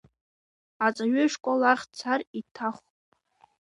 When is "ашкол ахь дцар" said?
1.27-2.19